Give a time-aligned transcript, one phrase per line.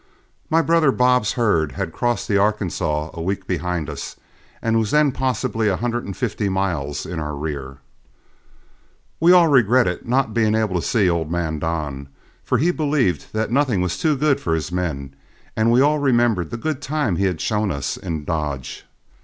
[0.49, 4.15] My brother Bob's herd had crossed the Arkansaw a week behind us,
[4.59, 7.77] and was then possibly a hundred and fifty miles in our rear.
[9.19, 12.07] We all regretted not being able to see old man Don,
[12.43, 15.13] for he believed that nothing was too good for his men,
[15.55, 18.87] and we all remembered the good time he had shown us in Dodge.